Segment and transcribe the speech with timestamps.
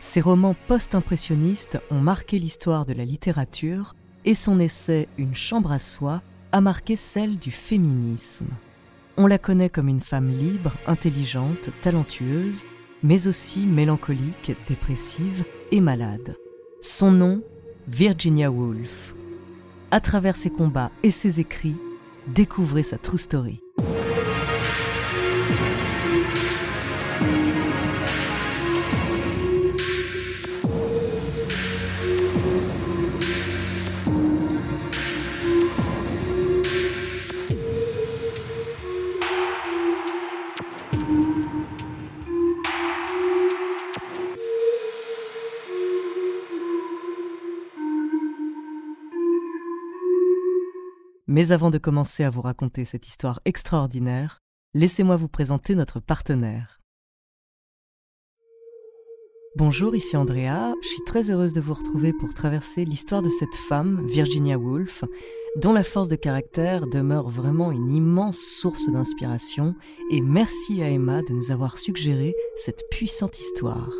[0.00, 5.78] Ses romans post-impressionnistes ont marqué l'histoire de la littérature et son essai Une chambre à
[5.78, 6.22] soi
[6.52, 8.48] a marqué celle du féminisme.
[9.16, 12.64] On la connaît comme une femme libre, intelligente, talentueuse,
[13.02, 16.36] mais aussi mélancolique, dépressive et malade.
[16.80, 17.42] Son nom,
[17.88, 19.14] Virginia Woolf.
[19.90, 21.76] À travers ses combats et ses écrits,
[22.28, 23.60] découvrez sa true story.
[51.38, 54.40] Mais avant de commencer à vous raconter cette histoire extraordinaire,
[54.74, 56.80] laissez-moi vous présenter notre partenaire.
[59.54, 60.74] Bonjour, ici Andrea.
[60.82, 65.04] Je suis très heureuse de vous retrouver pour traverser l'histoire de cette femme, Virginia Woolf,
[65.54, 69.76] dont la force de caractère demeure vraiment une immense source d'inspiration.
[70.10, 73.92] Et merci à Emma de nous avoir suggéré cette puissante histoire.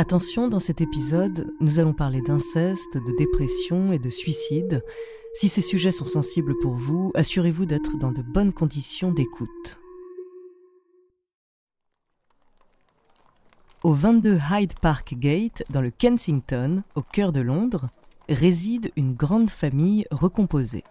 [0.00, 4.82] Attention, dans cet épisode, nous allons parler d'inceste, de dépression et de suicide.
[5.34, 9.78] Si ces sujets sont sensibles pour vous, assurez-vous d'être dans de bonnes conditions d'écoute.
[13.82, 17.90] Au 22 Hyde Park Gate, dans le Kensington, au cœur de Londres,
[18.30, 20.84] réside une grande famille recomposée.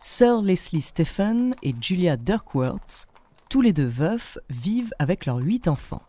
[0.00, 3.06] Sir Leslie Stephen et Julia Dirkworth,
[3.50, 6.00] tous les deux veufs, vivent avec leurs huit enfants.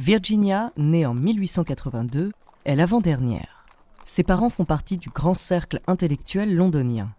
[0.00, 2.32] Virginia, née en 1882,
[2.64, 3.64] est l'avant-dernière.
[4.04, 7.14] Ses parents font partie du grand cercle intellectuel londonien.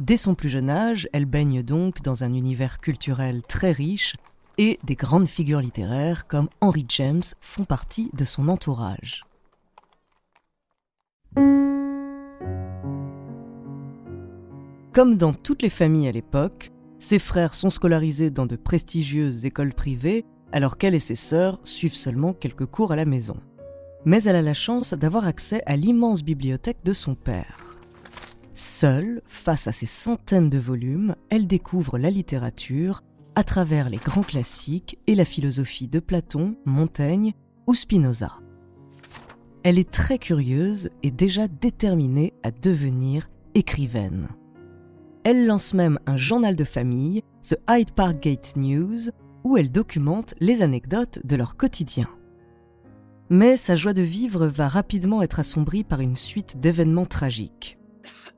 [0.00, 4.16] Dès son plus jeune âge, elle baigne donc dans un univers culturel très riche
[4.58, 9.24] et des grandes figures littéraires comme Henry James font partie de son entourage.
[14.92, 19.74] Comme dans toutes les familles à l'époque, ses frères sont scolarisés dans de prestigieuses écoles
[19.74, 23.36] privées alors qu'elle et ses sœurs suivent seulement quelques cours à la maison
[24.04, 27.78] mais elle a la chance d'avoir accès à l'immense bibliothèque de son père.
[28.52, 33.02] Seule, face à ces centaines de volumes, elle découvre la littérature
[33.34, 37.32] à travers les grands classiques et la philosophie de Platon, Montaigne
[37.66, 38.32] ou Spinoza.
[39.64, 44.28] Elle est très curieuse et déjà déterminée à devenir écrivaine.
[45.24, 49.08] Elle lance même un journal de famille, The Hyde Park Gate News,
[49.44, 52.08] où elle documente les anecdotes de leur quotidien.
[53.30, 57.78] Mais sa joie de vivre va rapidement être assombrie par une suite d'événements tragiques.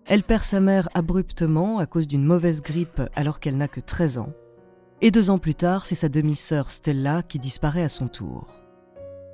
[0.04, 4.18] Elle perd sa mère abruptement à cause d'une mauvaise grippe alors qu'elle n'a que 13
[4.18, 4.32] ans.
[5.00, 8.46] Et deux ans plus tard, c'est sa demi-sœur Stella qui disparaît à son tour.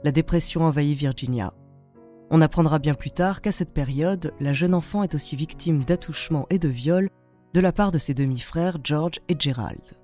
[0.02, 1.52] La dépression envahit Virginia.
[2.30, 6.46] On apprendra bien plus tard qu'à cette période, la jeune enfant est aussi victime d'attouchements
[6.48, 7.10] et de viols
[7.52, 10.01] de la part de ses demi-frères George et Gerald.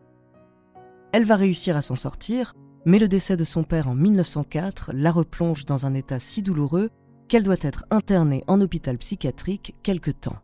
[1.12, 2.54] Elle va réussir à s'en sortir,
[2.84, 6.90] mais le décès de son père en 1904 la replonge dans un état si douloureux
[7.28, 10.38] qu'elle doit être internée en hôpital psychiatrique quelque temps.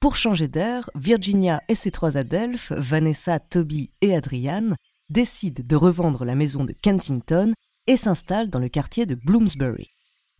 [0.00, 4.76] Pour changer d'air, Virginia et ses trois adelphes, Vanessa, Toby et Adrienne,
[5.10, 7.52] décident de revendre la maison de Kensington
[7.86, 9.90] et s'installent dans le quartier de Bloomsbury.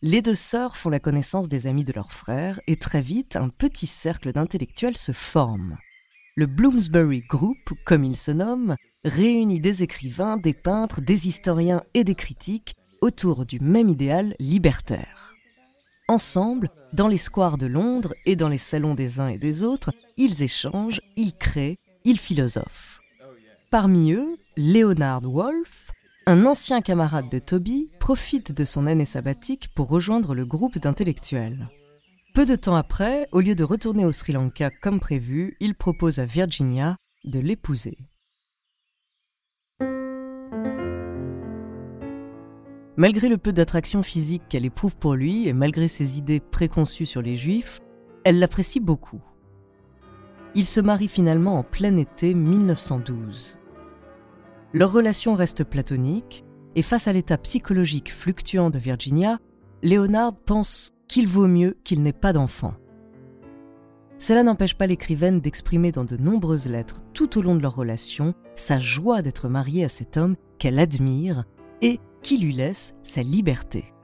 [0.01, 3.49] Les deux sœurs font la connaissance des amis de leur frère et très vite, un
[3.49, 5.77] petit cercle d'intellectuels se forme.
[6.37, 12.05] Le Bloomsbury Group, comme il se nomme, réunit des écrivains, des peintres, des historiens et
[12.05, 15.35] des critiques autour du même idéal libertaire.
[16.07, 19.91] Ensemble, dans les squares de Londres et dans les salons des uns et des autres,
[20.17, 23.01] ils échangent, ils créent, ils philosophent.
[23.73, 25.91] Parmi eux, Leonard Wolff,
[26.29, 31.71] un ancien camarade de Toby profite de son année sabbatique pour rejoindre le groupe d'intellectuels.
[32.35, 36.19] Peu de temps après, au lieu de retourner au Sri Lanka comme prévu, il propose
[36.19, 37.97] à Virginia de l'épouser.
[42.99, 47.23] Malgré le peu d'attraction physique qu'elle éprouve pour lui et malgré ses idées préconçues sur
[47.23, 47.81] les juifs,
[48.25, 49.23] elle l'apprécie beaucoup.
[50.55, 53.61] Ils se marient finalement en plein été 1912.
[54.75, 56.45] Leur relation reste platonique,
[56.75, 59.39] et face à l'état psychologique fluctuant de Virginia,
[59.83, 62.75] Leonard pense qu'il vaut mieux qu'il n'ait pas d'enfant.
[64.19, 68.35] Cela n'empêche pas l'écrivaine d'exprimer dans de nombreuses lettres tout au long de leur relation
[68.57, 71.45] sa joie d'être mariée à cet homme qu'elle admire
[71.81, 73.95] et qui lui laisse sa liberté.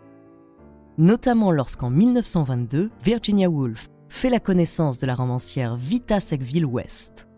[0.96, 7.28] Notamment lorsqu'en 1922, Virginia Woolf fait la connaissance de la romancière Vita Sackville West.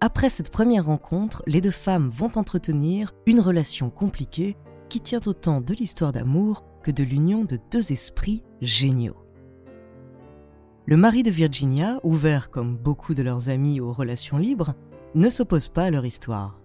[0.00, 4.56] Après cette première rencontre, les deux femmes vont entretenir une relation compliquée
[4.88, 9.16] qui tient autant de l'histoire d'amour que de l'union de deux esprits géniaux.
[10.86, 14.74] Le mari de Virginia, ouvert comme beaucoup de leurs amis aux relations libres,
[15.14, 16.60] ne s'oppose pas à leur histoire.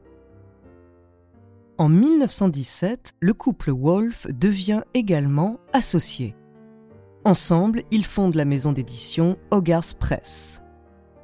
[1.77, 6.35] En 1917, le couple Wolf devient également associé.
[7.23, 10.61] Ensemble, ils fondent la maison d'édition Hogarth Press.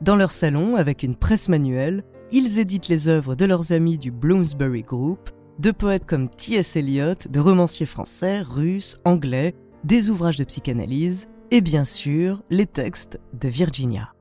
[0.02, 4.12] Dans leur salon, avec une presse manuelle, ils éditent les œuvres de leurs amis du
[4.12, 6.76] Bloomsbury Group, de poètes comme T.S.
[6.76, 9.56] Eliot, de romanciers français, russes, anglais,
[9.86, 14.12] des ouvrages de psychanalyse et bien sûr les textes de Virginia.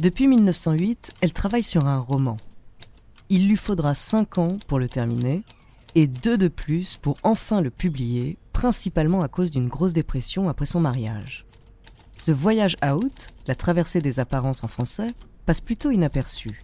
[0.00, 2.36] Depuis 1908, elle travaille sur un roman.
[3.28, 5.42] Il lui faudra cinq ans pour le terminer
[5.94, 10.66] et deux de plus pour enfin le publier, principalement à cause d'une grosse dépression après
[10.66, 11.44] son mariage.
[12.16, 15.08] Ce voyage out, la traversée des apparences en français,
[15.46, 16.62] passe plutôt inaperçu.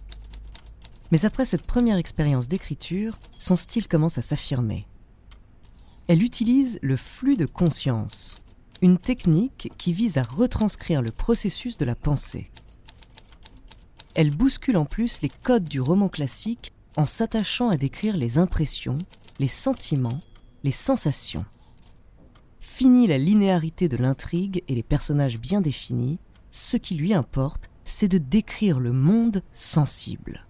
[1.11, 4.87] Mais après cette première expérience d'écriture, son style commence à s'affirmer.
[6.07, 8.41] Elle utilise le flux de conscience,
[8.81, 12.49] une technique qui vise à retranscrire le processus de la pensée
[14.15, 18.97] elle bouscule en plus les codes du roman classique en s'attachant à décrire les impressions,
[19.39, 20.19] les sentiments,
[20.65, 21.45] les sensations.
[22.79, 26.17] Fini la linéarité de l'intrigue et les personnages bien définis,
[26.49, 30.47] ce qui lui importe, c'est de décrire le monde sensible.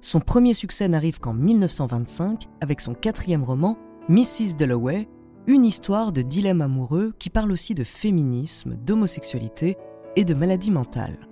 [0.00, 3.78] Son premier succès n'arrive qu'en 1925 avec son quatrième roman
[4.08, 4.56] Mrs.
[4.58, 5.08] Dalloway,
[5.46, 9.76] une histoire de dilemme amoureux qui parle aussi de féminisme, d'homosexualité
[10.16, 11.29] et de maladie mentale.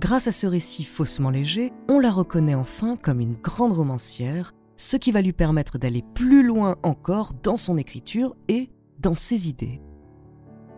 [0.00, 4.96] Grâce à ce récit faussement léger, on la reconnaît enfin comme une grande romancière, ce
[4.96, 9.82] qui va lui permettre d'aller plus loin encore dans son écriture et dans ses idées.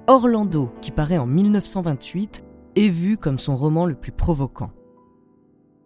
[0.08, 2.42] Orlando, qui paraît en 1928,
[2.74, 4.72] est vu comme son roman le plus provoquant.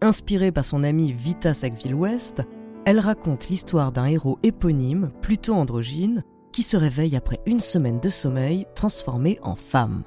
[0.01, 2.43] Inspiré par son ami Vita Sackville-West,
[2.87, 8.09] elle raconte l'histoire d'un héros éponyme, plutôt androgyne, qui se réveille après une semaine de
[8.09, 10.05] sommeil transformé en femme.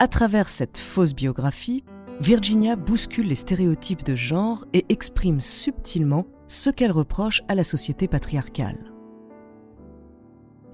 [0.00, 1.82] À travers cette fausse biographie,
[2.20, 8.06] Virginia bouscule les stéréotypes de genre et exprime subtilement ce qu'elle reproche à la société
[8.06, 8.92] patriarcale.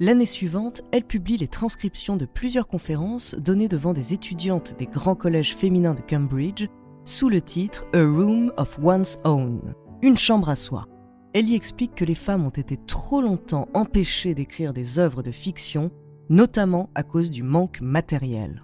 [0.01, 5.15] L'année suivante, elle publie les transcriptions de plusieurs conférences données devant des étudiantes des grands
[5.15, 6.67] collèges féminins de Cambridge
[7.05, 10.87] sous le titre A Room of One's Own, une chambre à soi.
[11.33, 15.31] Elle y explique que les femmes ont été trop longtemps empêchées d'écrire des œuvres de
[15.31, 15.91] fiction,
[16.29, 18.63] notamment à cause du manque matériel.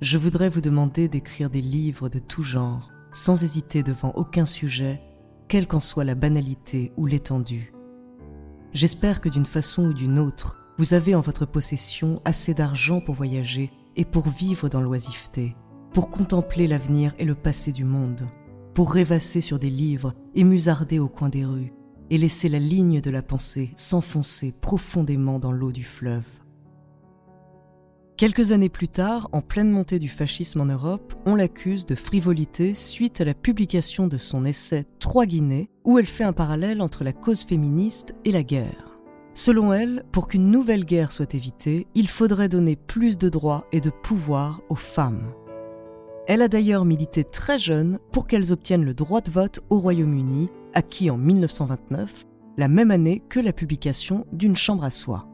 [0.00, 5.00] Je voudrais vous demander d'écrire des livres de tout genre, sans hésiter devant aucun sujet,
[5.48, 7.72] quelle qu'en soit la banalité ou l'étendue.
[8.72, 13.14] J'espère que d'une façon ou d'une autre, vous avez en votre possession assez d'argent pour
[13.14, 15.56] voyager et pour vivre dans l'oisiveté,
[15.92, 18.28] pour contempler l'avenir et le passé du monde
[18.78, 21.72] pour rêvasser sur des livres et musarder au coin des rues,
[22.10, 26.38] et laisser la ligne de la pensée s'enfoncer profondément dans l'eau du fleuve.
[28.18, 32.74] Quelques années plus tard, en pleine montée du fascisme en Europe, on l'accuse de frivolité
[32.74, 37.04] suite à la publication de son essai Trois Guinées, où elle fait un parallèle entre
[37.04, 38.98] la cause féministe et la guerre.
[39.34, 43.80] Selon elle, pour qu'une nouvelle guerre soit évitée, il faudrait donner plus de droits et
[43.80, 45.32] de pouvoir aux femmes.
[46.26, 50.48] Elle a d'ailleurs milité très jeune pour qu'elles obtiennent le droit de vote au Royaume-Uni,
[50.74, 52.24] acquis en 1929,
[52.56, 55.27] la même année que la publication d'une chambre à soi.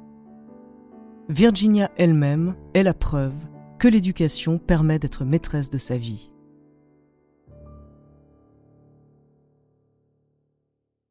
[1.31, 3.47] Virginia elle-même est la preuve
[3.79, 6.31] que l'éducation permet d'être maîtresse de sa vie.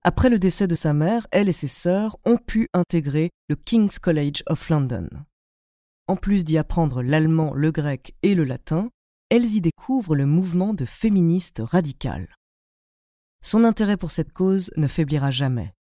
[0.04, 3.98] Après le décès de sa mère, elle et ses sœurs ont pu intégrer le King's
[3.98, 5.10] College of London.
[6.08, 8.92] En plus d'y apprendre l'allemand, le grec et le latin,
[9.30, 12.30] elles y découvrent le mouvement de féministes radicales.
[13.42, 15.74] Son intérêt pour cette cause ne faiblira jamais.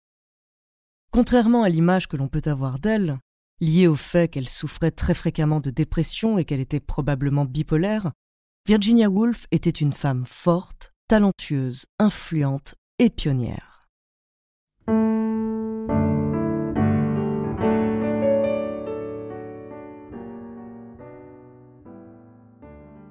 [1.11, 3.19] Contrairement à l'image que l'on peut avoir d'elle,
[3.61, 8.11] liée au fait qu'elle souffrait très fréquemment de dépression et qu'elle était probablement bipolaire,
[8.67, 13.87] Virginia Woolf était une femme forte, talentueuse, influente et pionnière.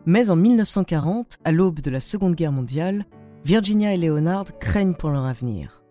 [0.04, 3.06] Mais en 1940, à l'aube de la Seconde Guerre mondiale,
[3.44, 5.82] Virginia et Leonard craignent pour leur avenir.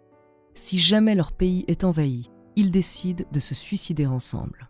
[0.53, 4.70] Si jamais leur pays est envahi, ils décident de se suicider ensemble.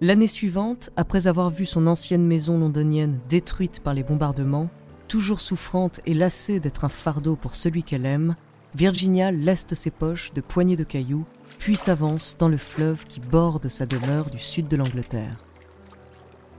[0.00, 4.68] L'année suivante, après avoir vu son ancienne maison londonienne détruite par les bombardements,
[5.08, 8.36] Toujours souffrante et lassée d'être un fardeau pour celui qu'elle aime,
[8.74, 11.26] Virginia leste ses poches de poignées de cailloux,
[11.58, 15.44] puis s'avance dans le fleuve qui borde sa demeure du sud de l'Angleterre.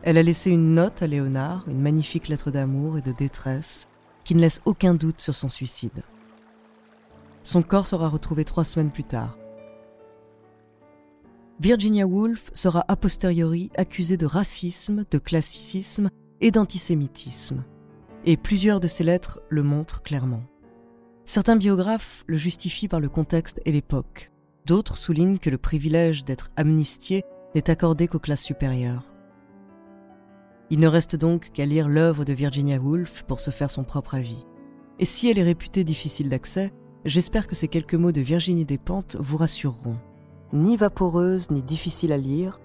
[0.03, 3.87] Elle a laissé une note à Léonard, une magnifique lettre d'amour et de détresse,
[4.23, 6.03] qui ne laisse aucun doute sur son suicide.
[7.43, 9.35] Son corps sera retrouvé trois semaines plus tard.
[11.59, 16.09] Virginia Woolf sera a posteriori accusée de racisme, de classicisme
[16.41, 17.63] et d'antisémitisme,
[18.25, 20.43] et plusieurs de ses lettres le montrent clairement.
[21.23, 24.33] Certains biographes le justifient par le contexte et l'époque,
[24.65, 27.23] d'autres soulignent que le privilège d'être amnistié
[27.55, 29.13] n'est accordé qu'aux classes supérieures.
[30.69, 34.15] Il ne reste donc qu'à lire l'œuvre de Virginia Woolf pour se faire son propre
[34.15, 34.45] avis.
[34.99, 36.73] Et si elle est réputée difficile d'accès,
[37.05, 39.97] j'espère que ces quelques mots de Virginie Despentes vous rassureront.
[40.55, 42.61] Ni vaporeuse ni difficile à lire,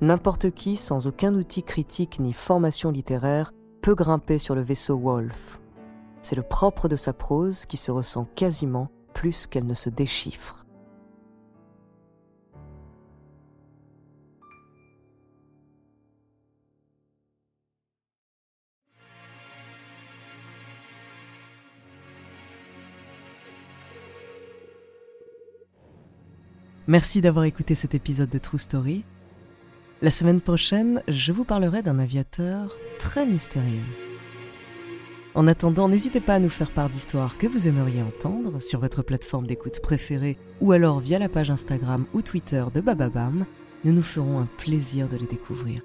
[0.00, 3.50] n'importe qui sans aucun outil critique ni formation littéraire
[3.82, 5.60] peut grimper sur le vaisseau Wolf.
[6.22, 10.63] C'est le propre de sa prose qui se ressent quasiment plus qu'elle ne se déchiffre.
[26.86, 29.04] Merci d'avoir écouté cet épisode de True Story.
[30.02, 33.80] La semaine prochaine, je vous parlerai d'un aviateur très mystérieux.
[35.34, 39.02] En attendant, n'hésitez pas à nous faire part d'histoires que vous aimeriez entendre sur votre
[39.02, 43.46] plateforme d'écoute préférée ou alors via la page Instagram ou Twitter de Bababam.
[43.84, 45.80] Nous nous ferons un plaisir de les découvrir.